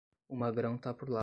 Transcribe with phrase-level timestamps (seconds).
[0.27, 1.19] O magrão tá por lá